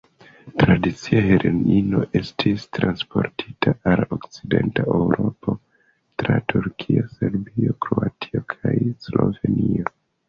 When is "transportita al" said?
2.77-4.01